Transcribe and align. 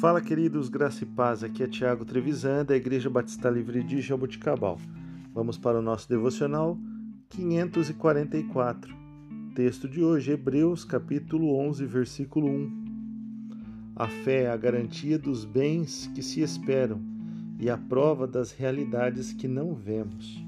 Fala, 0.00 0.20
queridos, 0.20 0.68
graça 0.68 1.02
e 1.02 1.06
paz. 1.08 1.42
Aqui 1.42 1.60
é 1.60 1.66
Tiago 1.66 2.04
Trevisan, 2.04 2.64
da 2.64 2.76
Igreja 2.76 3.10
Batista 3.10 3.50
Livre 3.50 3.82
de 3.82 4.00
Jaboticabal. 4.00 4.78
Vamos 5.34 5.58
para 5.58 5.80
o 5.80 5.82
nosso 5.82 6.08
devocional 6.08 6.78
544. 7.30 8.94
Texto 9.56 9.88
de 9.88 10.00
hoje, 10.00 10.30
Hebreus, 10.30 10.84
capítulo 10.84 11.52
11, 11.58 11.84
versículo 11.84 12.46
1. 12.48 12.84
A 13.96 14.06
fé 14.06 14.44
é 14.44 14.50
a 14.52 14.56
garantia 14.56 15.18
dos 15.18 15.44
bens 15.44 16.06
que 16.14 16.22
se 16.22 16.42
esperam 16.42 17.02
e 17.58 17.68
a 17.68 17.76
prova 17.76 18.24
das 18.24 18.52
realidades 18.52 19.32
que 19.32 19.48
não 19.48 19.74
vemos. 19.74 20.40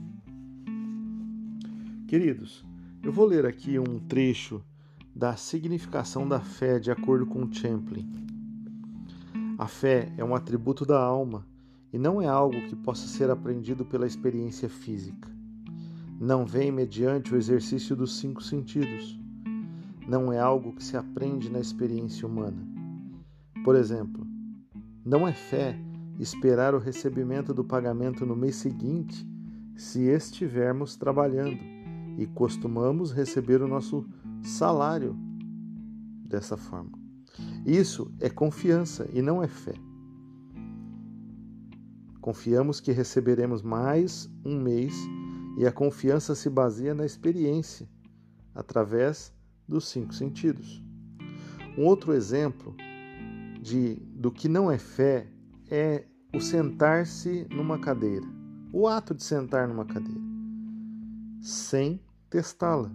Queridos, 2.06 2.64
eu 3.02 3.10
vou 3.10 3.26
ler 3.26 3.44
aqui 3.44 3.80
um 3.80 3.98
trecho 3.98 4.62
da 5.12 5.34
significação 5.34 6.28
da 6.28 6.38
fé 6.38 6.78
de 6.78 6.92
acordo 6.92 7.26
com 7.26 7.52
Champlin. 7.52 8.29
A 9.60 9.66
fé 9.66 10.10
é 10.16 10.24
um 10.24 10.34
atributo 10.34 10.86
da 10.86 10.98
alma 10.98 11.46
e 11.92 11.98
não 11.98 12.22
é 12.22 12.26
algo 12.26 12.66
que 12.66 12.74
possa 12.74 13.06
ser 13.06 13.28
aprendido 13.28 13.84
pela 13.84 14.06
experiência 14.06 14.70
física. 14.70 15.28
Não 16.18 16.46
vem 16.46 16.72
mediante 16.72 17.34
o 17.34 17.36
exercício 17.36 17.94
dos 17.94 18.16
cinco 18.16 18.42
sentidos. 18.42 19.20
Não 20.08 20.32
é 20.32 20.38
algo 20.38 20.72
que 20.72 20.82
se 20.82 20.96
aprende 20.96 21.50
na 21.50 21.60
experiência 21.60 22.26
humana. 22.26 22.56
Por 23.62 23.76
exemplo, 23.76 24.26
não 25.04 25.28
é 25.28 25.34
fé 25.34 25.78
esperar 26.18 26.74
o 26.74 26.78
recebimento 26.78 27.52
do 27.52 27.62
pagamento 27.62 28.24
no 28.24 28.34
mês 28.34 28.56
seguinte 28.56 29.28
se 29.76 30.04
estivermos 30.04 30.96
trabalhando 30.96 31.60
e 32.16 32.26
costumamos 32.28 33.12
receber 33.12 33.60
o 33.60 33.68
nosso 33.68 34.08
salário 34.42 35.14
dessa 36.24 36.56
forma. 36.56 36.99
Isso 37.64 38.10
é 38.20 38.30
confiança 38.30 39.08
e 39.12 39.20
não 39.20 39.42
é 39.42 39.48
fé. 39.48 39.74
Confiamos 42.20 42.80
que 42.80 42.92
receberemos 42.92 43.62
mais 43.62 44.30
um 44.44 44.60
mês 44.60 44.94
e 45.58 45.66
a 45.66 45.72
confiança 45.72 46.34
se 46.34 46.48
baseia 46.48 46.94
na 46.94 47.04
experiência, 47.04 47.88
através 48.54 49.32
dos 49.68 49.88
cinco 49.88 50.14
sentidos. 50.14 50.82
Um 51.76 51.84
outro 51.84 52.12
exemplo 52.12 52.74
de 53.60 53.96
do 54.14 54.30
que 54.30 54.48
não 54.48 54.70
é 54.70 54.78
fé 54.78 55.26
é 55.70 56.04
o 56.34 56.40
sentar-se 56.40 57.46
numa 57.50 57.78
cadeira, 57.78 58.26
o 58.72 58.86
ato 58.86 59.14
de 59.14 59.22
sentar 59.22 59.68
numa 59.68 59.84
cadeira, 59.84 60.20
sem 61.40 62.00
testá-la. 62.28 62.90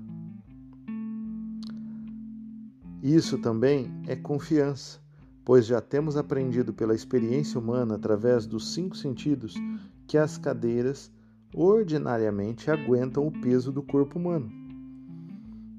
Isso 3.02 3.38
também 3.38 3.92
é 4.08 4.16
confiança, 4.16 5.00
pois 5.44 5.66
já 5.66 5.80
temos 5.80 6.18
aprendido 6.18 6.74
pela 6.74 6.96
experiência 6.96 7.60
humana, 7.60 7.96
através 7.96 8.46
dos 8.46 8.74
cinco 8.74 8.98
sentidos, 8.98 9.54
que 10.08 10.18
as 10.18 10.38
cadeiras 10.38 11.12
ordinariamente 11.54 12.70
aguentam 12.72 13.28
o 13.28 13.32
peso 13.32 13.72
do 13.72 13.84
corpo 13.84 14.18
humano. 14.18 14.52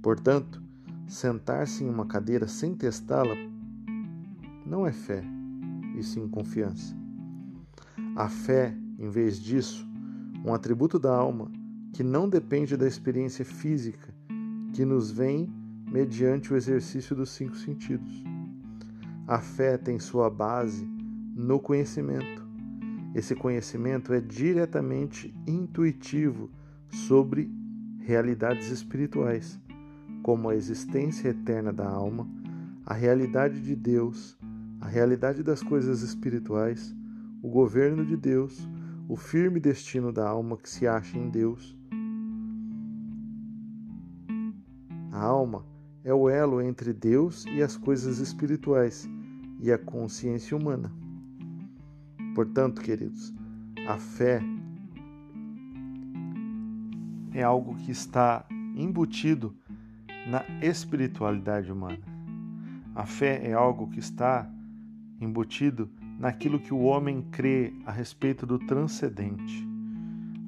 Portanto, 0.00 0.62
sentar-se 1.08 1.84
em 1.84 1.88
uma 1.88 2.06
cadeira 2.06 2.46
sem 2.46 2.74
testá-la 2.74 3.34
não 4.64 4.86
é 4.86 4.92
fé, 4.92 5.22
e 5.96 6.02
sim 6.02 6.28
confiança. 6.28 6.96
A 8.14 8.28
fé, 8.28 8.76
em 8.98 9.08
vez 9.08 9.38
disso, 9.38 9.86
um 10.44 10.54
atributo 10.54 10.98
da 10.98 11.14
alma 11.14 11.50
que 11.92 12.02
não 12.02 12.28
depende 12.28 12.76
da 12.76 12.86
experiência 12.86 13.44
física, 13.44 14.14
que 14.72 14.84
nos 14.84 15.10
vem 15.10 15.52
mediante 15.86 16.52
o 16.52 16.56
exercício 16.56 17.14
dos 17.14 17.30
cinco 17.30 17.56
sentidos. 17.56 18.24
A 19.26 19.38
fé 19.38 19.78
tem 19.78 19.98
sua 19.98 20.28
base 20.28 20.84
no 21.34 21.60
conhecimento. 21.60 22.44
Esse 23.14 23.34
conhecimento 23.34 24.12
é 24.12 24.20
diretamente 24.20 25.34
intuitivo 25.46 26.50
sobre 26.90 27.50
realidades 28.00 28.70
espirituais, 28.70 29.60
como 30.22 30.48
a 30.48 30.54
existência 30.54 31.28
eterna 31.28 31.72
da 31.72 31.88
alma, 31.88 32.28
a 32.84 32.94
realidade 32.94 33.60
de 33.60 33.74
Deus, 33.74 34.36
a 34.80 34.86
realidade 34.86 35.42
das 35.42 35.62
coisas 35.62 36.02
espirituais, 36.02 36.94
o 37.42 37.48
governo 37.48 38.04
de 38.04 38.16
Deus, 38.16 38.68
o 39.08 39.16
firme 39.16 39.60
destino 39.60 40.12
da 40.12 40.28
alma 40.28 40.56
que 40.56 40.68
se 40.68 40.86
acha 40.86 41.16
em 41.16 41.30
Deus. 41.30 41.76
A 45.10 45.22
alma 45.24 45.64
é 46.06 46.14
o 46.14 46.30
elo 46.30 46.62
entre 46.62 46.92
Deus 46.92 47.44
e 47.46 47.60
as 47.60 47.76
coisas 47.76 48.20
espirituais 48.20 49.10
e 49.58 49.72
a 49.72 49.76
consciência 49.76 50.56
humana. 50.56 50.92
Portanto, 52.32 52.80
queridos, 52.80 53.34
a 53.88 53.98
fé 53.98 54.40
é 57.34 57.42
algo 57.42 57.74
que 57.74 57.90
está 57.90 58.46
embutido 58.76 59.52
na 60.28 60.44
espiritualidade 60.64 61.72
humana. 61.72 61.98
A 62.94 63.04
fé 63.04 63.44
é 63.44 63.52
algo 63.52 63.90
que 63.90 63.98
está 63.98 64.48
embutido 65.20 65.90
naquilo 66.20 66.60
que 66.60 66.72
o 66.72 66.82
homem 66.82 67.20
crê 67.32 67.74
a 67.84 67.90
respeito 67.90 68.46
do 68.46 68.60
transcendente, 68.60 69.66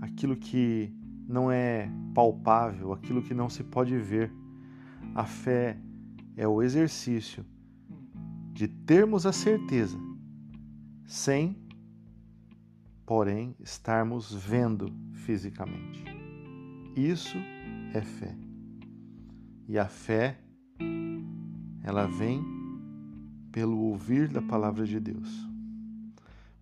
aquilo 0.00 0.36
que 0.36 0.94
não 1.28 1.50
é 1.50 1.90
palpável, 2.14 2.92
aquilo 2.92 3.20
que 3.20 3.34
não 3.34 3.48
se 3.50 3.64
pode 3.64 3.98
ver. 3.98 4.32
A 5.18 5.24
fé 5.24 5.76
é 6.36 6.46
o 6.46 6.62
exercício 6.62 7.44
de 8.52 8.68
termos 8.68 9.26
a 9.26 9.32
certeza, 9.32 9.98
sem, 11.04 11.56
porém, 13.04 13.52
estarmos 13.58 14.32
vendo 14.32 14.94
fisicamente. 15.10 16.04
Isso 16.94 17.36
é 17.92 18.00
fé. 18.00 18.32
E 19.66 19.76
a 19.76 19.88
fé, 19.88 20.38
ela 21.82 22.06
vem 22.06 22.40
pelo 23.50 23.76
ouvir 23.76 24.28
da 24.28 24.40
palavra 24.40 24.86
de 24.86 25.00
Deus. 25.00 25.28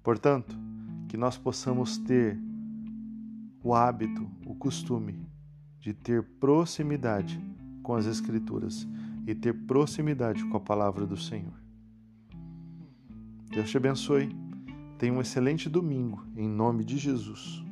Portanto, 0.02 0.56
que 1.10 1.18
nós 1.18 1.36
possamos 1.36 1.98
ter 1.98 2.38
o 3.62 3.74
hábito, 3.74 4.26
o 4.46 4.54
costume 4.54 5.28
de 5.78 5.92
ter 5.92 6.22
proximidade 6.40 7.38
com 7.86 7.94
as 7.94 8.04
Escrituras 8.04 8.84
e 9.28 9.32
ter 9.32 9.52
proximidade 9.52 10.44
com 10.46 10.56
a 10.56 10.60
palavra 10.60 11.06
do 11.06 11.16
Senhor. 11.16 11.54
Deus 13.48 13.70
te 13.70 13.76
abençoe. 13.76 14.28
Tenha 14.98 15.12
um 15.12 15.20
excelente 15.20 15.68
domingo, 15.68 16.20
em 16.36 16.48
nome 16.48 16.84
de 16.84 16.98
Jesus. 16.98 17.64